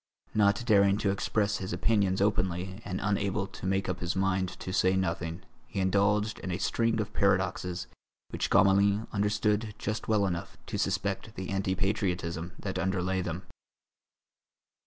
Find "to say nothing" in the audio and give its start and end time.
4.59-5.43